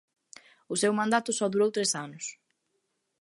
[0.73, 2.25] O seu mandato só durou tres anos.